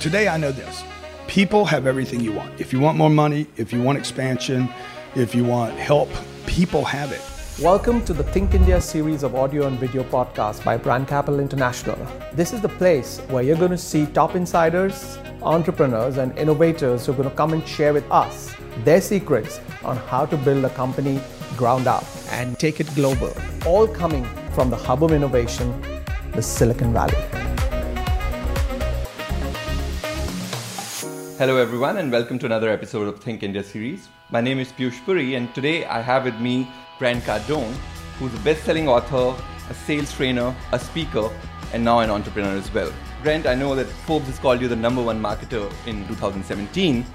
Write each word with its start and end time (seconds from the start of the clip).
Today, 0.00 0.28
I 0.28 0.38
know 0.38 0.50
this 0.50 0.82
people 1.26 1.66
have 1.66 1.86
everything 1.86 2.20
you 2.20 2.32
want. 2.32 2.58
If 2.58 2.72
you 2.72 2.80
want 2.80 2.96
more 2.96 3.10
money, 3.10 3.46
if 3.58 3.70
you 3.70 3.82
want 3.82 3.98
expansion, 3.98 4.66
if 5.14 5.34
you 5.34 5.44
want 5.44 5.74
help, 5.74 6.08
people 6.46 6.86
have 6.86 7.12
it. 7.12 7.20
Welcome 7.62 8.02
to 8.06 8.14
the 8.14 8.24
Think 8.24 8.54
India 8.54 8.80
series 8.80 9.22
of 9.22 9.34
audio 9.34 9.66
and 9.66 9.78
video 9.78 10.02
podcasts 10.04 10.64
by 10.64 10.78
Brand 10.78 11.06
Capital 11.06 11.38
International. 11.38 11.98
This 12.32 12.54
is 12.54 12.62
the 12.62 12.70
place 12.70 13.18
where 13.28 13.42
you're 13.42 13.58
going 13.58 13.72
to 13.72 13.76
see 13.76 14.06
top 14.06 14.36
insiders, 14.36 15.18
entrepreneurs, 15.42 16.16
and 16.16 16.36
innovators 16.38 17.04
who 17.04 17.12
are 17.12 17.16
going 17.16 17.28
to 17.28 17.36
come 17.36 17.52
and 17.52 17.68
share 17.68 17.92
with 17.92 18.10
us 18.10 18.54
their 18.84 19.02
secrets 19.02 19.60
on 19.84 19.98
how 19.98 20.24
to 20.24 20.36
build 20.38 20.64
a 20.64 20.70
company 20.70 21.20
ground 21.58 21.86
up 21.86 22.06
and 22.30 22.58
take 22.58 22.80
it 22.80 22.88
global, 22.94 23.34
all 23.66 23.86
coming 23.86 24.24
from 24.54 24.70
the 24.70 24.76
hub 24.76 25.04
of 25.04 25.12
innovation, 25.12 25.78
the 26.32 26.40
Silicon 26.40 26.94
Valley. 26.94 27.49
Hello, 31.40 31.56
everyone, 31.56 31.96
and 31.96 32.12
welcome 32.12 32.38
to 32.38 32.44
another 32.44 32.68
episode 32.68 33.08
of 33.08 33.18
Think 33.18 33.42
India 33.42 33.64
series. 33.64 34.10
My 34.30 34.42
name 34.42 34.58
is 34.58 34.72
Piyush 34.72 35.02
Puri, 35.06 35.36
and 35.36 35.54
today 35.54 35.86
I 35.86 36.02
have 36.02 36.26
with 36.26 36.38
me 36.38 36.68
Grant 36.98 37.24
Cardone, 37.24 37.72
who's 38.18 38.34
a 38.34 38.38
best 38.40 38.62
selling 38.64 38.90
author, 38.90 39.34
a 39.70 39.72
sales 39.72 40.12
trainer, 40.12 40.54
a 40.72 40.78
speaker, 40.78 41.30
and 41.72 41.82
now 41.82 42.00
an 42.00 42.10
entrepreneur 42.10 42.58
as 42.58 42.70
well. 42.74 42.92
Grant, 43.22 43.46
I 43.46 43.54
know 43.54 43.74
that 43.74 43.86
Forbes 43.86 44.26
has 44.26 44.38
called 44.38 44.60
you 44.60 44.68
the 44.68 44.76
number 44.76 45.02
one 45.02 45.18
marketer 45.18 45.72
in 45.86 46.06
2017, 46.08 47.06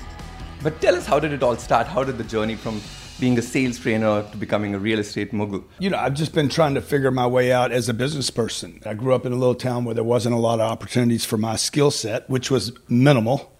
but 0.63 0.81
tell 0.81 0.95
us 0.95 1.05
how 1.05 1.19
did 1.19 1.31
it 1.31 1.43
all 1.43 1.55
start? 1.55 1.85
How 1.85 2.03
did 2.03 2.17
the 2.17 2.23
journey 2.23 2.55
from 2.55 2.81
being 3.19 3.37
a 3.37 3.43
sales 3.43 3.77
trainer 3.77 4.23
to 4.23 4.37
becoming 4.37 4.73
a 4.73 4.79
real 4.79 4.97
estate 4.97 5.33
mogul? 5.33 5.63
You 5.77 5.91
know, 5.91 5.99
I've 5.99 6.15
just 6.15 6.33
been 6.33 6.49
trying 6.49 6.73
to 6.73 6.81
figure 6.81 7.11
my 7.11 7.27
way 7.27 7.51
out 7.51 7.71
as 7.71 7.89
a 7.89 7.93
business 7.93 8.31
person. 8.31 8.81
I 8.87 8.95
grew 8.95 9.13
up 9.13 9.27
in 9.27 9.33
a 9.33 9.35
little 9.35 9.53
town 9.53 9.85
where 9.85 9.93
there 9.93 10.03
wasn't 10.03 10.33
a 10.33 10.39
lot 10.39 10.59
of 10.59 10.71
opportunities 10.71 11.25
for 11.25 11.37
my 11.37 11.57
skill 11.57 11.91
set, 11.91 12.27
which 12.27 12.49
was 12.49 12.71
minimal. 12.89 13.51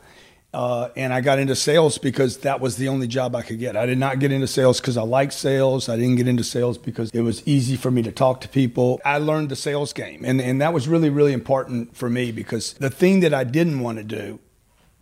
Uh, 0.56 0.90
and 0.96 1.14
I 1.14 1.20
got 1.20 1.38
into 1.38 1.54
sales 1.54 1.98
because 1.98 2.38
that 2.38 2.62
was 2.62 2.78
the 2.78 2.88
only 2.88 3.08
job 3.08 3.36
I 3.36 3.42
could 3.42 3.60
get. 3.60 3.76
I 3.76 3.86
did 3.86 3.98
not 3.98 4.20
get 4.20 4.32
into 4.32 4.48
sales 4.48 4.80
because 4.80 4.96
I 4.96 5.02
liked 5.02 5.34
sales. 5.34 5.90
I 5.90 5.98
didn't 5.98 6.16
get 6.16 6.30
into 6.30 6.46
sales 6.46 6.78
because 6.78 7.10
it 7.12 7.20
was 7.24 7.46
easy 7.46 7.76
for 7.76 7.92
me 7.92 8.02
to 8.04 8.12
talk 8.14 8.40
to 8.40 8.48
people. 8.48 9.02
I 9.04 9.18
learned 9.18 9.50
the 9.50 9.58
sales 9.58 9.92
game, 9.92 10.24
and, 10.24 10.40
and 10.40 10.62
that 10.62 10.72
was 10.72 10.88
really, 10.88 11.10
really 11.10 11.34
important 11.34 11.98
for 11.98 12.10
me 12.10 12.32
because 12.32 12.72
the 12.76 12.90
thing 12.90 13.20
that 13.20 13.34
I 13.34 13.44
didn't 13.44 13.82
want 13.82 13.98
to 13.98 14.06
do 14.06 14.40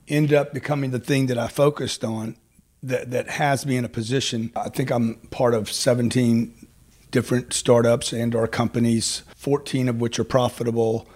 ended 0.07 0.33
up 0.33 0.55
becoming 0.55 0.89
the 0.89 0.97
thing 0.97 1.27
that 1.27 1.37
I 1.37 1.49
focused 1.49 2.03
on 2.03 2.35
that, 2.81 3.11
that 3.11 3.29
has 3.29 3.63
me 3.63 3.77
in 3.77 3.85
a 3.85 3.89
position. 3.89 4.51
I 4.55 4.69
think 4.69 4.89
I'm 4.89 5.17
part 5.29 5.53
of 5.53 5.71
17 5.71 6.67
different 7.11 7.53
startups 7.53 8.11
and 8.11 8.33
or 8.33 8.47
companies, 8.47 9.21
14 9.35 9.88
of 9.88 10.01
which 10.01 10.17
are 10.17 10.23
profitable 10.23 11.07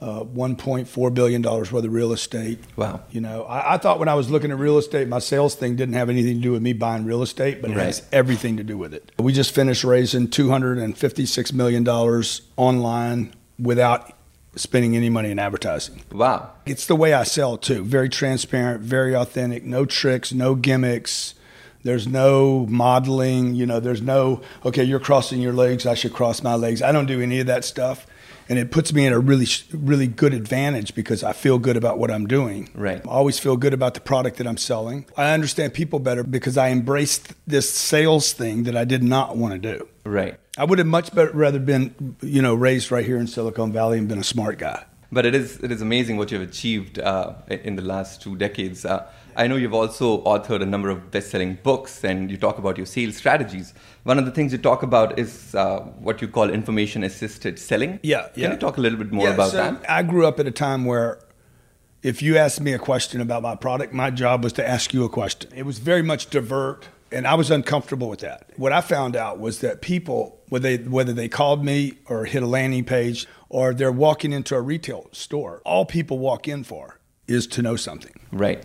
uh, 0.00 0.22
1.4 0.22 1.14
billion 1.14 1.42
dollars 1.42 1.72
worth 1.72 1.84
of 1.84 1.92
real 1.92 2.12
estate. 2.12 2.60
Wow. 2.76 3.00
You 3.10 3.20
know, 3.20 3.42
I, 3.44 3.74
I, 3.74 3.78
thought 3.78 3.98
when 3.98 4.08
I 4.08 4.14
was 4.14 4.30
looking 4.30 4.52
at 4.52 4.58
real 4.58 4.78
estate, 4.78 5.08
my 5.08 5.18
sales 5.18 5.56
thing 5.56 5.74
didn't 5.74 5.94
have 5.94 6.08
anything 6.08 6.36
to 6.36 6.40
do 6.40 6.52
with 6.52 6.62
me 6.62 6.72
buying 6.72 7.04
real 7.04 7.22
estate, 7.22 7.60
but 7.60 7.70
it 7.70 7.76
right. 7.76 7.86
has 7.86 8.06
everything 8.12 8.56
to 8.58 8.64
do 8.64 8.78
with 8.78 8.94
it. 8.94 9.10
We 9.18 9.32
just 9.32 9.52
finished 9.52 9.82
raising 9.82 10.28
256 10.28 11.52
million 11.52 11.82
dollars 11.82 12.42
online 12.56 13.34
without 13.58 14.12
spending 14.54 14.96
any 14.96 15.08
money 15.08 15.32
in 15.32 15.38
advertising. 15.38 16.02
Wow. 16.12 16.52
It's 16.64 16.86
the 16.86 16.96
way 16.96 17.12
I 17.12 17.24
sell 17.24 17.56
too. 17.56 17.82
Very 17.84 18.08
transparent, 18.08 18.82
very 18.82 19.16
authentic, 19.16 19.64
no 19.64 19.84
tricks, 19.84 20.32
no 20.32 20.54
gimmicks. 20.54 21.34
There's 21.82 22.06
no 22.06 22.66
modeling, 22.66 23.54
you 23.54 23.64
know, 23.64 23.80
there's 23.80 24.02
no, 24.02 24.42
okay, 24.64 24.82
you're 24.82 25.00
crossing 25.00 25.40
your 25.40 25.52
legs, 25.52 25.86
I 25.86 25.94
should 25.94 26.12
cross 26.12 26.42
my 26.42 26.54
legs. 26.54 26.82
I 26.82 26.92
don't 26.92 27.06
do 27.06 27.20
any 27.20 27.40
of 27.40 27.46
that 27.46 27.64
stuff 27.64 28.06
and 28.48 28.58
it 28.58 28.70
puts 28.70 28.92
me 28.92 29.06
in 29.06 29.12
a 29.12 29.18
really 29.18 29.46
really 29.72 30.06
good 30.06 30.34
advantage 30.34 30.94
because 30.94 31.22
I 31.22 31.32
feel 31.32 31.58
good 31.58 31.76
about 31.76 31.98
what 31.98 32.10
I'm 32.10 32.26
doing. 32.26 32.70
Right. 32.74 33.00
I 33.04 33.10
always 33.10 33.38
feel 33.38 33.56
good 33.56 33.74
about 33.74 33.94
the 33.94 34.00
product 34.00 34.38
that 34.38 34.46
I'm 34.46 34.56
selling. 34.56 35.06
I 35.16 35.32
understand 35.32 35.74
people 35.74 35.98
better 35.98 36.24
because 36.24 36.56
I 36.56 36.70
embraced 36.70 37.34
this 37.46 37.70
sales 37.70 38.32
thing 38.32 38.64
that 38.64 38.76
I 38.76 38.84
did 38.84 39.02
not 39.02 39.36
want 39.36 39.54
to 39.54 39.58
do. 39.58 39.88
Right. 40.04 40.38
I 40.56 40.64
would 40.64 40.78
have 40.78 40.88
much 40.88 41.14
better 41.14 41.30
rather 41.32 41.58
been 41.58 42.16
you 42.20 42.42
know 42.42 42.54
raised 42.54 42.90
right 42.90 43.04
here 43.04 43.18
in 43.18 43.26
Silicon 43.26 43.72
Valley 43.72 43.98
and 43.98 44.08
been 44.08 44.18
a 44.18 44.24
smart 44.24 44.58
guy. 44.58 44.84
But 45.10 45.24
it 45.24 45.34
is 45.34 45.58
it 45.62 45.72
is 45.72 45.80
amazing 45.80 46.18
what 46.18 46.30
you've 46.30 46.42
achieved 46.42 46.98
uh, 46.98 47.34
in 47.48 47.76
the 47.76 47.82
last 47.82 48.20
two 48.20 48.36
decades. 48.36 48.84
Uh, 48.84 49.10
I 49.36 49.46
know 49.46 49.56
you've 49.56 49.72
also 49.72 50.22
authored 50.24 50.62
a 50.62 50.66
number 50.66 50.90
of 50.90 51.10
best-selling 51.12 51.58
books, 51.62 52.04
and 52.04 52.28
you 52.30 52.36
talk 52.36 52.58
about 52.58 52.76
your 52.76 52.86
sales 52.86 53.16
strategies. 53.16 53.72
One 54.02 54.18
of 54.18 54.24
the 54.24 54.32
things 54.32 54.52
you 54.52 54.58
talk 54.58 54.82
about 54.82 55.18
is 55.18 55.54
uh, 55.54 55.80
what 56.00 56.20
you 56.20 56.26
call 56.26 56.50
information-assisted 56.50 57.58
selling. 57.58 58.00
Yeah, 58.02 58.28
Can 58.34 58.42
yeah. 58.42 58.52
you 58.52 58.58
talk 58.58 58.78
a 58.78 58.80
little 58.80 58.98
bit 58.98 59.12
more 59.12 59.28
yeah, 59.28 59.34
about 59.34 59.52
so 59.52 59.56
that? 59.58 59.88
I 59.88 60.02
grew 60.02 60.26
up 60.26 60.40
at 60.40 60.48
a 60.48 60.50
time 60.50 60.84
where 60.84 61.20
if 62.02 62.20
you 62.20 62.36
asked 62.36 62.60
me 62.60 62.72
a 62.72 62.78
question 62.78 63.20
about 63.20 63.42
my 63.42 63.54
product, 63.54 63.92
my 63.92 64.10
job 64.10 64.44
was 64.44 64.52
to 64.54 64.68
ask 64.68 64.92
you 64.92 65.04
a 65.04 65.08
question. 65.08 65.50
It 65.54 65.64
was 65.64 65.78
very 65.78 66.02
much 66.02 66.30
divert, 66.30 66.88
and 67.12 67.26
I 67.26 67.34
was 67.34 67.50
uncomfortable 67.50 68.08
with 68.08 68.20
that. 68.20 68.50
What 68.56 68.72
I 68.72 68.80
found 68.80 69.16
out 69.16 69.38
was 69.38 69.60
that 69.60 69.82
people, 69.82 70.40
whether 70.48 70.76
they, 70.76 70.82
whether 70.82 71.12
they 71.12 71.28
called 71.28 71.64
me 71.64 71.94
or 72.06 72.24
hit 72.24 72.42
a 72.42 72.46
landing 72.46 72.84
page 72.84 73.26
or 73.48 73.74
they're 73.74 73.92
walking 73.92 74.32
into 74.32 74.54
a 74.54 74.60
retail 74.60 75.08
store, 75.12 75.62
all 75.64 75.84
people 75.84 76.18
walk 76.18 76.48
in 76.48 76.64
for 76.64 76.98
is 77.26 77.46
to 77.46 77.62
know 77.62 77.76
something. 77.76 78.18
Right. 78.32 78.64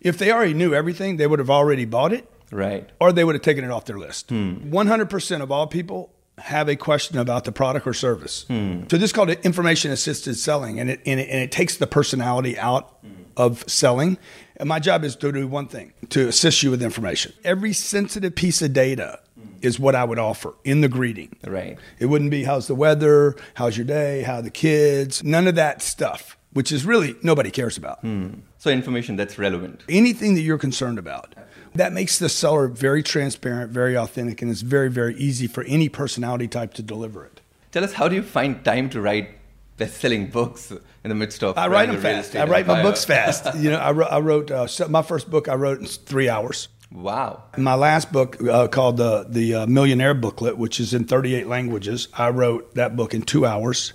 If 0.00 0.18
they 0.18 0.30
already 0.30 0.54
knew 0.54 0.74
everything, 0.74 1.16
they 1.16 1.26
would 1.26 1.38
have 1.38 1.50
already 1.50 1.84
bought 1.84 2.12
it. 2.12 2.30
Right. 2.50 2.88
Or 3.00 3.12
they 3.12 3.24
would 3.24 3.34
have 3.34 3.42
taken 3.42 3.64
it 3.64 3.70
off 3.70 3.84
their 3.86 3.98
list. 3.98 4.30
Hmm. 4.30 4.70
100% 4.70 5.42
of 5.42 5.50
all 5.50 5.66
people 5.66 6.12
have 6.38 6.68
a 6.68 6.76
question 6.76 7.18
about 7.18 7.44
the 7.44 7.52
product 7.52 7.86
or 7.86 7.94
service. 7.94 8.44
Hmm. 8.44 8.82
So 8.90 8.96
this 8.96 9.04
is 9.04 9.12
called 9.12 9.30
information 9.30 9.90
assisted 9.90 10.36
selling, 10.36 10.78
and 10.78 10.90
it, 10.90 11.00
and 11.06 11.20
it, 11.20 11.28
and 11.30 11.40
it 11.40 11.52
takes 11.52 11.76
the 11.76 11.86
personality 11.86 12.58
out 12.58 12.98
of 13.36 13.64
selling. 13.68 14.18
And 14.56 14.68
my 14.68 14.78
job 14.78 15.04
is 15.04 15.16
to 15.16 15.32
do 15.32 15.46
one 15.48 15.66
thing 15.68 15.92
to 16.10 16.28
assist 16.28 16.62
you 16.62 16.70
with 16.70 16.82
information. 16.82 17.32
Every 17.44 17.72
sensitive 17.72 18.34
piece 18.34 18.62
of 18.62 18.72
data 18.72 19.20
is 19.64 19.78
what 19.78 19.94
I 19.94 20.04
would 20.04 20.18
offer 20.18 20.54
in 20.64 20.80
the 20.80 20.88
greeting. 20.88 21.36
Right. 21.46 21.78
It 21.98 22.06
wouldn't 22.06 22.30
be 22.30 22.44
how's 22.44 22.66
the 22.66 22.74
weather, 22.74 23.36
how's 23.54 23.76
your 23.76 23.86
day, 23.86 24.22
how 24.22 24.36
are 24.36 24.42
the 24.42 24.50
kids, 24.50 25.24
none 25.24 25.46
of 25.46 25.54
that 25.56 25.82
stuff, 25.82 26.36
which 26.52 26.72
is 26.72 26.84
really 26.84 27.16
nobody 27.22 27.50
cares 27.50 27.76
about. 27.76 28.00
Hmm. 28.00 28.28
So 28.58 28.70
information 28.70 29.16
that's 29.16 29.38
relevant. 29.38 29.82
Anything 29.88 30.34
that 30.34 30.40
you're 30.40 30.58
concerned 30.58 30.98
about. 30.98 31.34
That 31.74 31.92
makes 31.92 32.20
the 32.20 32.28
seller 32.28 32.68
very 32.68 33.02
transparent, 33.02 33.72
very 33.72 33.96
authentic, 33.96 34.40
and 34.40 34.50
it's 34.50 34.60
very, 34.60 34.88
very 34.88 35.16
easy 35.16 35.48
for 35.48 35.64
any 35.64 35.88
personality 35.88 36.46
type 36.46 36.72
to 36.74 36.82
deliver 36.82 37.24
it. 37.24 37.40
Tell 37.72 37.82
us, 37.82 37.94
how 37.94 38.06
do 38.06 38.14
you 38.14 38.22
find 38.22 38.64
time 38.64 38.88
to 38.90 39.00
write 39.00 39.30
best-selling 39.76 40.28
books 40.28 40.70
in 40.70 41.08
the 41.08 41.16
midst 41.16 41.42
of? 41.42 41.58
I 41.58 41.66
write 41.66 41.90
them 41.90 42.00
fast. 42.00 42.36
I 42.36 42.44
write 42.44 42.68
my 42.68 42.80
books 42.80 43.04
fast. 43.04 43.54
you 43.58 43.70
know, 43.70 43.78
I 43.78 43.90
wrote, 43.90 44.12
I 44.12 44.20
wrote 44.20 44.50
uh, 44.52 44.68
my 44.88 45.02
first 45.02 45.28
book. 45.28 45.48
I 45.48 45.56
wrote 45.56 45.80
in 45.80 45.86
three 45.86 46.28
hours. 46.28 46.68
Wow. 46.94 47.42
My 47.58 47.74
last 47.74 48.12
book, 48.12 48.36
uh, 48.42 48.68
called 48.68 48.96
the 48.98 49.26
the 49.28 49.54
uh, 49.54 49.66
Millionaire 49.66 50.14
Booklet, 50.14 50.56
which 50.56 50.78
is 50.78 50.94
in 50.94 51.04
38 51.04 51.46
languages, 51.48 52.08
I 52.14 52.28
wrote 52.30 52.74
that 52.76 52.94
book 52.96 53.12
in 53.14 53.22
two 53.22 53.44
hours. 53.44 53.92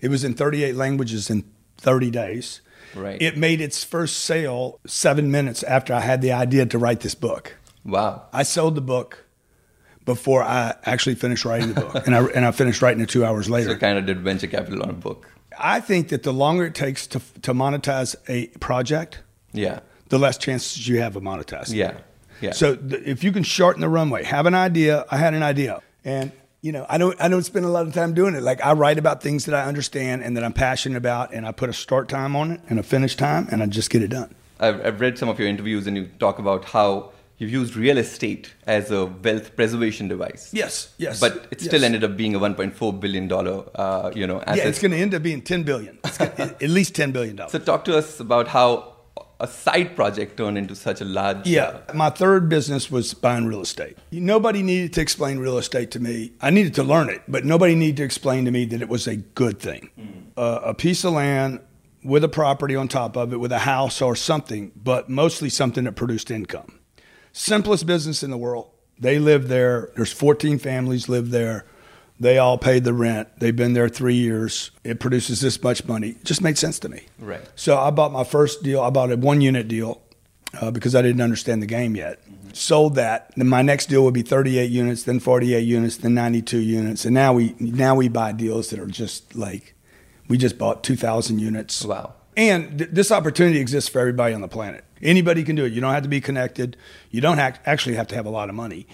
It 0.00 0.08
was 0.08 0.24
in 0.24 0.32
38 0.34 0.74
languages 0.74 1.28
in 1.28 1.44
30 1.76 2.10
days. 2.10 2.62
Right. 2.94 3.20
It 3.20 3.36
made 3.36 3.60
its 3.60 3.84
first 3.84 4.20
sale 4.20 4.80
seven 4.86 5.30
minutes 5.30 5.62
after 5.62 5.92
I 5.92 6.00
had 6.00 6.22
the 6.22 6.32
idea 6.32 6.64
to 6.66 6.78
write 6.78 7.00
this 7.00 7.14
book. 7.14 7.56
Wow. 7.84 8.22
I 8.32 8.42
sold 8.42 8.74
the 8.74 8.80
book 8.80 9.26
before 10.06 10.42
I 10.42 10.74
actually 10.84 11.14
finished 11.16 11.44
writing 11.44 11.74
the 11.74 11.80
book, 11.82 12.06
and 12.06 12.16
I 12.16 12.24
and 12.24 12.44
I 12.46 12.50
finished 12.52 12.80
writing 12.80 13.02
it 13.02 13.10
two 13.10 13.24
hours 13.24 13.50
later. 13.50 13.70
So 13.70 13.76
kind 13.76 13.98
of 13.98 14.06
did 14.06 14.20
venture 14.20 14.46
capital 14.46 14.82
on 14.82 14.88
a 14.90 14.94
book. 14.94 15.30
I 15.58 15.80
think 15.80 16.08
that 16.08 16.22
the 16.22 16.32
longer 16.32 16.64
it 16.64 16.74
takes 16.74 17.06
to 17.08 17.20
to 17.42 17.52
monetize 17.52 18.16
a 18.28 18.46
project, 18.58 19.20
Yeah. 19.52 19.80
the 20.08 20.18
less 20.18 20.38
chances 20.38 20.88
you 20.88 21.00
have 21.00 21.16
of 21.16 21.22
monetizing. 21.22 21.74
Yeah. 21.74 21.98
Yeah. 22.40 22.52
So 22.52 22.76
th- 22.76 23.02
if 23.04 23.24
you 23.24 23.32
can 23.32 23.42
shorten 23.42 23.80
the 23.80 23.88
runway, 23.88 24.24
have 24.24 24.46
an 24.46 24.54
idea. 24.54 25.04
I 25.10 25.16
had 25.16 25.34
an 25.34 25.42
idea, 25.42 25.80
and 26.04 26.32
you 26.62 26.72
know, 26.72 26.86
I 26.88 26.98
don't 26.98 27.20
I 27.20 27.28
don't 27.28 27.42
spend 27.42 27.64
a 27.64 27.68
lot 27.68 27.86
of 27.86 27.94
time 27.94 28.14
doing 28.14 28.34
it. 28.34 28.42
Like 28.42 28.64
I 28.64 28.72
write 28.72 28.98
about 28.98 29.22
things 29.22 29.46
that 29.46 29.54
I 29.54 29.64
understand 29.66 30.22
and 30.22 30.36
that 30.36 30.44
I'm 30.44 30.52
passionate 30.52 30.96
about, 30.96 31.32
and 31.32 31.46
I 31.46 31.52
put 31.52 31.68
a 31.68 31.72
start 31.72 32.08
time 32.08 32.36
on 32.36 32.50
it 32.52 32.60
and 32.68 32.78
a 32.78 32.82
finish 32.82 33.16
time, 33.16 33.48
and 33.50 33.62
I 33.62 33.66
just 33.66 33.90
get 33.90 34.02
it 34.02 34.08
done. 34.08 34.34
I've, 34.58 34.84
I've 34.84 35.00
read 35.00 35.18
some 35.18 35.28
of 35.28 35.38
your 35.38 35.48
interviews, 35.48 35.86
and 35.86 35.96
you 35.96 36.06
talk 36.18 36.38
about 36.38 36.66
how 36.66 37.12
you've 37.40 37.50
used 37.50 37.74
real 37.74 37.96
estate 37.96 38.52
as 38.66 38.90
a 38.90 39.06
wealth 39.06 39.56
preservation 39.56 40.06
device. 40.08 40.52
Yes, 40.52 40.94
yes. 40.98 41.18
But 41.18 41.48
it 41.50 41.60
still 41.60 41.80
yes. 41.80 41.84
ended 41.84 42.04
up 42.04 42.16
being 42.16 42.34
a 42.34 42.38
1.4 42.38 43.00
billion 43.00 43.26
dollar, 43.26 43.64
uh, 43.74 44.12
you 44.14 44.26
know, 44.26 44.42
asset. 44.42 44.56
Yeah, 44.58 44.68
it's 44.68 44.78
going 44.78 44.90
to 44.90 44.98
end 44.98 45.14
up 45.14 45.22
being 45.22 45.40
10 45.40 45.62
billion. 45.62 45.98
It's 46.04 46.18
gonna, 46.18 46.34
at 46.38 46.62
least 46.62 46.94
10 46.94 47.12
billion 47.12 47.36
dollars. 47.36 47.52
So 47.52 47.58
talk 47.58 47.86
to 47.86 47.96
us 47.96 48.20
about 48.20 48.48
how 48.48 48.89
a 49.40 49.48
side 49.48 49.96
project 49.96 50.36
turned 50.36 50.58
into 50.58 50.76
such 50.76 51.00
a 51.00 51.04
large. 51.04 51.46
Yeah, 51.46 51.80
my 51.94 52.10
third 52.10 52.48
business 52.48 52.90
was 52.90 53.14
buying 53.14 53.46
real 53.46 53.62
estate. 53.62 53.96
Nobody 54.12 54.62
needed 54.62 54.92
to 54.92 55.00
explain 55.00 55.38
real 55.38 55.58
estate 55.58 55.90
to 55.92 56.00
me. 56.00 56.32
I 56.40 56.50
needed 56.50 56.74
to 56.74 56.84
learn 56.84 57.08
it, 57.08 57.22
but 57.26 57.44
nobody 57.44 57.74
needed 57.74 57.96
to 57.98 58.04
explain 58.04 58.44
to 58.44 58.50
me 58.50 58.66
that 58.66 58.82
it 58.82 58.88
was 58.88 59.06
a 59.06 59.16
good 59.16 59.58
thing. 59.58 59.90
Uh, 60.36 60.60
a 60.62 60.74
piece 60.74 61.04
of 61.04 61.14
land 61.14 61.60
with 62.04 62.22
a 62.22 62.28
property 62.28 62.76
on 62.76 62.88
top 62.88 63.16
of 63.16 63.32
it, 63.32 63.38
with 63.38 63.52
a 63.52 63.60
house 63.60 64.00
or 64.00 64.14
something, 64.14 64.72
but 64.76 65.08
mostly 65.08 65.48
something 65.48 65.84
that 65.84 65.96
produced 65.96 66.30
income. 66.30 66.78
Simplest 67.32 67.86
business 67.86 68.22
in 68.22 68.30
the 68.30 68.38
world. 68.38 68.70
They 68.98 69.18
live 69.18 69.48
there. 69.48 69.90
There's 69.96 70.12
14 70.12 70.58
families 70.58 71.08
live 71.08 71.30
there. 71.30 71.64
They 72.20 72.36
all 72.36 72.58
paid 72.58 72.84
the 72.84 72.92
rent. 72.92 73.28
They've 73.40 73.56
been 73.56 73.72
there 73.72 73.88
three 73.88 74.14
years. 74.14 74.70
It 74.84 75.00
produces 75.00 75.40
this 75.40 75.60
much 75.62 75.86
money. 75.86 76.10
It 76.10 76.24
just 76.24 76.42
made 76.42 76.58
sense 76.58 76.78
to 76.80 76.88
me. 76.90 77.06
Right. 77.18 77.40
So 77.56 77.78
I 77.78 77.90
bought 77.90 78.12
my 78.12 78.24
first 78.24 78.62
deal. 78.62 78.82
I 78.82 78.90
bought 78.90 79.10
a 79.10 79.16
one 79.16 79.40
unit 79.40 79.68
deal 79.68 80.02
uh, 80.60 80.70
because 80.70 80.94
I 80.94 81.00
didn't 81.00 81.22
understand 81.22 81.62
the 81.62 81.66
game 81.66 81.96
yet. 81.96 82.20
Mm-hmm. 82.22 82.50
Sold 82.52 82.94
that. 82.96 83.32
Then 83.36 83.48
my 83.48 83.62
next 83.62 83.86
deal 83.86 84.04
would 84.04 84.12
be 84.12 84.22
38 84.22 84.70
units, 84.70 85.04
then 85.04 85.18
48 85.18 85.60
units, 85.60 85.96
then 85.96 86.12
92 86.14 86.58
units, 86.58 87.04
and 87.06 87.14
now 87.14 87.32
we 87.32 87.54
now 87.58 87.94
we 87.94 88.08
buy 88.08 88.32
deals 88.32 88.68
that 88.70 88.78
are 88.78 88.86
just 88.86 89.34
like 89.34 89.74
we 90.28 90.36
just 90.36 90.58
bought 90.58 90.84
2,000 90.84 91.38
units. 91.38 91.84
Wow. 91.84 92.14
And 92.36 92.78
th- 92.78 92.90
this 92.92 93.10
opportunity 93.10 93.58
exists 93.58 93.88
for 93.88 93.98
everybody 93.98 94.34
on 94.34 94.42
the 94.42 94.48
planet. 94.48 94.84
Anybody 95.02 95.42
can 95.42 95.56
do 95.56 95.64
it. 95.64 95.72
You 95.72 95.80
don't 95.80 95.92
have 95.92 96.04
to 96.04 96.08
be 96.08 96.20
connected. 96.20 96.76
You 97.10 97.20
don't 97.20 97.38
ha- 97.38 97.54
actually 97.66 97.96
have 97.96 98.06
to 98.08 98.14
have 98.14 98.26
a 98.26 98.30
lot 98.30 98.48
of 98.48 98.54
money, 98.54 98.86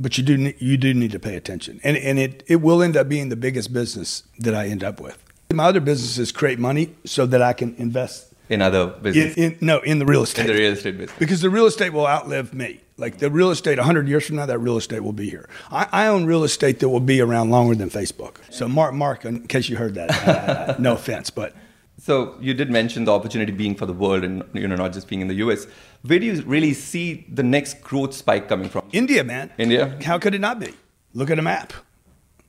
but 0.00 0.16
you 0.18 0.24
do 0.24 0.52
you 0.58 0.76
do 0.76 0.94
need 0.94 1.12
to 1.12 1.18
pay 1.18 1.36
attention. 1.36 1.80
And 1.84 1.96
and 1.96 2.18
it 2.18 2.42
it 2.46 2.56
will 2.56 2.82
end 2.82 2.96
up 2.96 3.08
being 3.08 3.28
the 3.28 3.36
biggest 3.36 3.72
business 3.72 4.24
that 4.38 4.54
I 4.54 4.66
end 4.66 4.82
up 4.82 5.00
with. 5.00 5.22
My 5.52 5.64
other 5.64 5.80
businesses 5.80 6.32
create 6.32 6.58
money 6.58 6.94
so 7.04 7.26
that 7.26 7.42
I 7.42 7.52
can 7.52 7.74
invest 7.76 8.32
in 8.48 8.62
other 8.62 8.94
in, 9.04 9.14
in 9.34 9.58
no 9.60 9.78
in 9.80 9.98
the 9.98 10.06
real 10.06 10.22
estate. 10.22 10.42
In 10.42 10.48
the 10.48 10.58
real 10.60 10.72
estate 10.72 10.98
business. 10.98 11.18
Because 11.18 11.40
the 11.40 11.50
real 11.50 11.66
estate 11.66 11.92
will 11.92 12.06
outlive 12.06 12.54
me. 12.54 12.80
Like 12.96 13.16
the 13.16 13.30
real 13.30 13.50
estate, 13.50 13.78
100 13.78 14.08
years 14.08 14.26
from 14.26 14.36
now, 14.36 14.44
that 14.44 14.58
real 14.58 14.76
estate 14.76 15.00
will 15.00 15.14
be 15.14 15.30
here. 15.30 15.48
I, 15.70 15.88
I 15.90 16.06
own 16.08 16.26
real 16.26 16.44
estate 16.44 16.80
that 16.80 16.90
will 16.90 17.00
be 17.00 17.22
around 17.22 17.48
longer 17.48 17.74
than 17.74 17.88
Facebook. 17.88 18.36
So, 18.50 18.68
Mark, 18.68 18.92
Mark, 18.92 19.24
in 19.24 19.46
case 19.46 19.70
you 19.70 19.78
heard 19.78 19.94
that, 19.94 20.28
uh, 20.28 20.76
no 20.78 20.92
offense, 20.92 21.30
but 21.30 21.54
So 22.00 22.36
you 22.40 22.54
did 22.54 22.70
mention 22.70 23.04
the 23.04 23.12
opportunity 23.12 23.52
being 23.52 23.74
for 23.74 23.86
the 23.86 23.92
world 23.92 24.24
and 24.24 24.42
you 24.54 24.66
know 24.66 24.76
not 24.76 24.92
just 24.92 25.08
being 25.08 25.20
in 25.20 25.28
the 25.28 25.34
US. 25.34 25.66
Where 26.02 26.18
do 26.18 26.26
you 26.26 26.42
really 26.42 26.72
see 26.72 27.26
the 27.28 27.42
next 27.42 27.82
growth 27.82 28.14
spike 28.14 28.48
coming 28.48 28.68
from? 28.68 28.88
India, 28.92 29.22
man. 29.22 29.50
India? 29.58 29.98
How 30.02 30.18
could 30.18 30.34
it 30.34 30.40
not 30.40 30.58
be? 30.58 30.74
Look 31.12 31.30
at 31.30 31.38
a 31.38 31.42
map. 31.42 31.72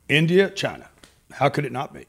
India, 0.07 0.49
China. 0.49 0.89
How 1.31 1.49
could 1.49 1.65
it 1.65 1.71
not 1.71 1.93
be? 1.93 2.05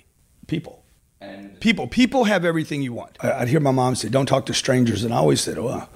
People. 0.47 0.85
And 1.21 1.59
People. 1.61 1.87
People 1.87 2.25
have 2.25 2.45
everything 2.45 2.83
you 2.83 2.93
want. 2.93 3.17
I'd 3.23 3.49
hear 3.49 3.61
my 3.61 3.71
mom 3.71 3.95
say, 3.97 4.09
"Don't 4.09 4.27
talk 4.27 4.47
to 4.47 4.55
strangers," 4.55 5.05
and 5.05 5.13
I 5.13 5.19
always 5.19 5.41
said, 5.41 5.59
"Well, 5.59 5.89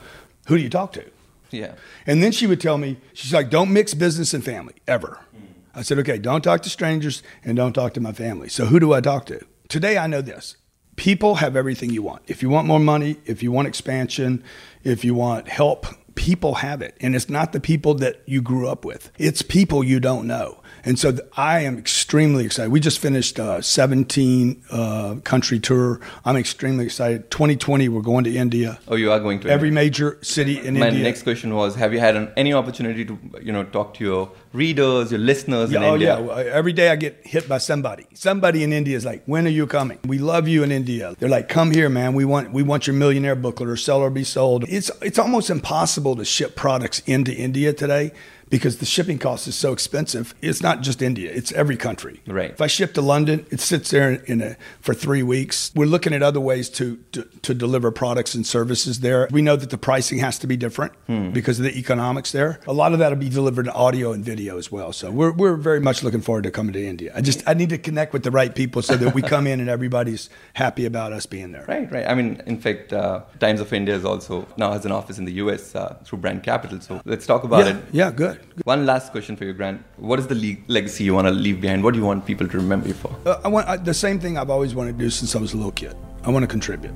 who 0.49 0.57
do 0.57 0.63
you 0.63 0.71
talk 0.71 0.93
to?" 0.95 1.05
yeah. 1.51 1.75
And 2.07 2.23
then 2.23 2.33
she 2.33 2.47
would 2.47 2.61
tell 2.61 2.79
me, 2.79 2.99
she's 3.13 3.33
like, 3.33 3.51
don't 3.51 3.73
mix 3.73 3.95
business 3.95 4.35
and 4.35 4.45
family 4.45 4.75
ever. 4.87 5.21
Mm. 5.35 5.43
I 5.75 5.83
said, 5.83 5.99
okay, 6.01 6.19
don't 6.19 6.43
talk 6.43 6.63
to 6.63 6.71
strangers 6.71 7.23
and 7.45 7.57
don't 7.57 7.73
talk 7.73 7.95
to 7.95 8.01
my 8.01 8.13
family. 8.13 8.49
So 8.49 8.67
who 8.67 8.81
do 8.81 8.93
I 8.93 9.01
talk 9.01 9.27
to? 9.27 9.45
Today 9.69 9.99
I 9.99 10.07
know 10.07 10.21
this. 10.21 10.57
People 10.97 11.37
have 11.37 11.57
everything 11.57 11.91
you 11.91 12.03
want. 12.03 12.23
If 12.27 12.43
you 12.43 12.49
want 12.49 12.67
more 12.67 12.81
money, 12.81 13.19
if 13.27 13.43
you 13.43 13.53
want 13.53 13.69
expansion, 13.69 14.43
if 14.83 15.05
you 15.05 15.15
want 15.15 15.49
help, 15.49 15.87
people 16.15 16.55
have 16.55 16.83
it. 16.83 16.97
And 17.01 17.15
it's 17.15 17.29
not 17.29 17.53
the 17.53 17.61
people 17.61 17.95
that 17.95 18.23
you 18.27 18.43
grew 18.43 18.69
up 18.69 18.85
with, 18.85 19.11
it's 19.19 19.43
people 19.43 19.85
you 19.85 20.01
don't 20.01 20.27
know. 20.27 20.63
And 20.87 20.97
so 20.99 21.11
th- 21.11 21.23
I 21.37 21.61
am 21.61 21.77
extremely 21.79 22.45
excited. 22.45 22.71
We 22.71 22.79
just 22.79 23.01
finished 23.01 23.41
a 23.41 23.61
17 23.61 24.63
uh, 24.71 25.17
country 25.25 25.59
tour. 25.59 26.01
I'm 26.25 26.37
extremely 26.37 26.85
excited. 26.85 27.29
2020, 27.33 27.89
we're 27.89 28.01
going 28.03 28.23
to 28.25 28.35
India. 28.35 28.79
Oh, 28.87 28.95
you 28.95 29.11
are 29.11 29.19
going 29.19 29.41
to 29.41 29.49
Every 29.51 29.69
India. 29.69 29.83
major 29.85 30.19
city 30.23 30.59
in 30.59 30.79
My 30.79 30.87
India. 30.87 31.03
My 31.03 31.09
next 31.09 31.25
question 31.25 31.55
was: 31.55 31.75
Have 31.75 31.93
you 31.93 31.99
had 31.99 32.15
an, 32.15 32.33
any 32.37 32.55
opportunity 32.55 33.05
to 33.05 33.19
you 33.43 33.53
know 33.53 33.65
talk 33.65 33.95
to 33.95 34.05
your 34.05 34.31
readers, 34.53 35.11
your 35.11 35.19
listeners 35.21 35.71
in 35.73 35.83
Yeah, 35.83 35.89
oh 35.89 35.95
India? 35.95 36.21
yeah. 36.25 36.53
Every 36.61 36.73
day 36.73 36.91
I 36.91 36.97
get 36.97 37.21
hit 37.27 37.49
by 37.49 37.59
somebody. 37.59 38.07
Somebody 38.15 38.63
in 38.63 38.73
India 38.73 38.97
is 38.97 39.05
like, 39.05 39.25
"When 39.27 39.45
are 39.47 39.51
you 39.61 39.67
coming? 39.67 39.99
We 40.07 40.19
love 40.19 40.47
you 40.47 40.63
in 40.63 40.71
India." 40.71 41.17
They're 41.19 41.29
like, 41.39 41.49
"Come 41.49 41.73
here, 41.73 41.89
man. 41.89 42.15
We 42.15 42.25
want 42.25 42.53
we 42.53 42.63
want 42.63 42.87
your 42.87 42.95
millionaire 42.95 43.35
booklet 43.35 43.69
or 43.69 43.77
sell 43.77 43.99
or 44.01 44.11
be 44.11 44.25
sold." 44.25 44.65
It's 44.69 44.91
it's 45.03 45.19
almost 45.19 45.51
impossible 45.51 46.15
to 46.17 46.25
ship 46.25 46.55
products 46.55 47.03
into 47.07 47.35
India 47.35 47.73
today 47.73 48.13
because 48.49 48.79
the 48.79 48.87
shipping 48.87 49.19
cost 49.19 49.49
is 49.49 49.55
so 49.55 49.73
expensive. 49.73 50.35
It's 50.41 50.63
not 50.63 50.83
just 50.83 51.03
India; 51.03 51.31
it's 51.33 51.53
every 51.53 51.77
country. 51.77 52.21
Right. 52.27 52.51
If 52.51 52.61
I 52.61 52.67
ship 52.67 52.95
to 52.95 53.03
London, 53.03 53.47
it 53.51 53.61
sits 53.61 53.91
there 53.91 54.13
in, 54.13 54.41
a, 54.41 54.57
for 54.81 54.95
three 54.95 55.23
weeks. 55.23 55.73
We're 55.75 55.87
looking 55.87 56.13
at 56.13 56.23
other 56.23 56.41
ways 56.41 56.69
to, 56.71 56.97
to 57.13 57.25
to 57.43 57.55
deliver 57.55 57.91
products 57.91 58.35
and 58.35 58.47
services 58.47 59.01
there. 59.01 59.29
We 59.31 59.43
know 59.43 59.57
that 59.57 59.71
the 59.71 59.79
pricing 59.79 60.19
has 60.19 60.39
to 60.41 60.47
be 60.47 60.57
different 60.57 60.93
because 61.33 61.59
of 61.59 61.65
the 61.65 61.77
economics 61.79 62.33
there. 62.33 62.61
A 62.67 62.73
lot 62.73 62.93
of 62.93 62.99
that 63.01 63.11
will 63.11 63.17
be 63.17 63.29
delivered 63.29 63.67
in 63.67 63.73
audio 63.73 64.13
and 64.13 64.25
video 64.25 64.59
as 64.59 64.71
well. 64.71 64.93
So 64.93 65.11
we're 65.11 65.33
we're 65.33 65.57
very 65.57 65.81
much 65.81 66.03
looking 66.03 66.21
forward 66.21 66.45
to 66.45 66.51
coming 66.51 66.73
to 66.73 66.85
India. 66.85 67.13
I 67.15 67.21
just 67.21 67.43
I 67.47 67.55
need 67.55 67.71
to 67.71 67.79
connect 67.79 68.13
with 68.13 68.23
the 68.23 68.31
right 68.31 68.55
people 68.55 68.83
so 68.83 68.97
that 68.97 69.15
we 69.15 69.23
come 69.23 69.47
in 69.47 69.61
and 69.61 69.69
everybody's 69.69 70.31
happy 70.55 70.85
about 70.85 71.13
us 71.13 71.27
being 71.27 71.53
there. 71.53 71.65
Right, 71.67 71.91
right. 71.91 72.07
I 72.07 72.15
mean, 72.15 72.43
in 72.47 72.59
fact, 72.59 72.93
uh, 72.93 73.23
Times 73.41 73.61
of 73.61 73.73
India 73.73 73.95
is 73.95 74.05
also 74.05 74.47
now 74.57 74.73
has 74.73 74.85
an 74.85 74.93
office 74.93 75.19
in 75.19 75.25
the 75.25 75.35
US 75.35 75.75
uh, 75.75 75.97
through 76.05 76.19
Brand 76.19 76.43
Capital. 76.43 76.81
So 76.81 77.01
let's 77.05 77.27
talk 77.27 77.45
about 77.45 77.67
yeah, 77.67 77.77
it. 77.77 77.85
yeah, 77.93 78.11
good. 78.11 78.36
One 78.65 78.87
last 78.87 79.13
question 79.13 79.37
for 79.37 79.45
you, 79.45 79.53
Grant. 79.53 79.83
What 79.97 80.19
is 80.19 80.27
the 80.27 80.35
le- 80.35 80.57
legacy 80.69 81.05
you 81.05 81.15
want 81.15 81.27
to 81.27 81.33
leave 81.33 81.61
behind? 81.61 81.83
What 81.83 81.95
do 81.95 82.01
you 82.01 82.07
want 82.07 82.27
people 82.27 82.49
to 82.49 82.57
remember 82.57 82.89
you 82.89 82.95
for? 82.95 83.15
Uh, 83.25 83.41
I 83.45 83.49
want 83.49 83.69
I, 83.69 83.77
the 83.77 83.95
same 83.95 84.19
thing 84.19 84.39
I've 84.39 84.51
always 84.51 84.75
wanted 84.75 84.99
to 84.99 85.05
do 85.05 85.11
since 85.11 85.35
I 85.35 85.39
was 85.39 85.53
a 85.53 85.57
little 85.57 85.73
kid. 85.73 85.97
I 86.25 86.31
want 86.31 86.43
to 86.43 86.47
contribute. 86.47 86.95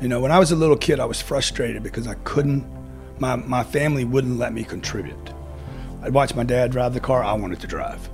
You 0.00 0.08
know, 0.08 0.20
when 0.20 0.32
I 0.32 0.38
was 0.38 0.50
a 0.52 0.56
little 0.56 0.76
kid, 0.76 1.00
I 1.00 1.04
was 1.04 1.20
frustrated 1.20 1.82
because 1.82 2.06
I 2.06 2.14
couldn't. 2.24 2.64
My 3.18 3.36
my 3.36 3.62
family 3.62 4.04
wouldn't 4.04 4.38
let 4.38 4.52
me 4.52 4.64
contribute. 4.64 5.34
I'd 6.02 6.14
watch 6.14 6.34
my 6.34 6.44
dad 6.44 6.70
drive 6.70 6.94
the 6.94 7.00
car. 7.00 7.22
I 7.22 7.34
wanted 7.34 7.60
to 7.60 7.66
drive. 7.66 8.08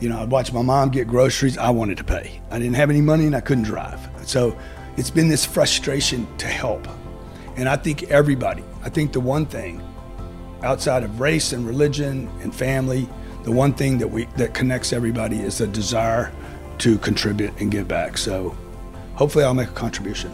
You 0.00 0.08
know, 0.08 0.22
I'd 0.22 0.30
watch 0.30 0.52
my 0.52 0.62
mom 0.62 0.90
get 0.90 1.08
groceries. 1.08 1.58
I 1.58 1.70
wanted 1.70 1.98
to 1.98 2.04
pay. 2.04 2.40
I 2.50 2.58
didn't 2.58 2.76
have 2.76 2.90
any 2.90 3.00
money 3.00 3.26
and 3.26 3.34
I 3.34 3.40
couldn't 3.40 3.64
drive. 3.64 3.98
So 4.24 4.56
it's 4.96 5.10
been 5.10 5.28
this 5.28 5.44
frustration 5.44 6.28
to 6.38 6.46
help. 6.46 6.86
And 7.56 7.68
I 7.68 7.76
think 7.76 8.04
everybody. 8.04 8.62
I 8.84 8.88
think 8.88 9.12
the 9.12 9.20
one 9.20 9.44
thing 9.44 9.82
outside 10.62 11.02
of 11.04 11.20
race 11.20 11.52
and 11.52 11.66
religion 11.66 12.28
and 12.42 12.54
family, 12.54 13.08
the 13.44 13.52
one 13.52 13.72
thing 13.72 13.98
that 13.98 14.08
we 14.08 14.24
that 14.36 14.54
connects 14.54 14.92
everybody 14.92 15.40
is 15.40 15.60
a 15.60 15.66
desire 15.66 16.32
to 16.78 16.98
contribute 16.98 17.52
and 17.60 17.70
give 17.70 17.88
back. 17.88 18.18
So 18.18 18.56
hopefully 19.14 19.44
I'll 19.44 19.54
make 19.54 19.68
a 19.68 19.72
contribution. 19.72 20.32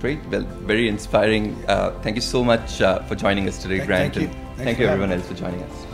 Great. 0.00 0.18
Well, 0.26 0.42
very 0.66 0.88
inspiring. 0.88 1.56
Uh, 1.68 1.90
thank 2.02 2.16
you 2.16 2.22
so 2.22 2.44
much 2.44 2.80
uh, 2.82 3.00
for 3.04 3.14
joining 3.14 3.48
us 3.48 3.60
today, 3.62 3.78
Thank- 3.78 3.88
Grant. 3.88 4.14
thank 4.14 4.28
you. 4.28 4.64
thank 4.64 4.78
you, 4.78 4.86
everyone 4.86 5.12
else, 5.12 5.26
for 5.26 5.34
joining 5.34 5.62
us. 5.62 5.86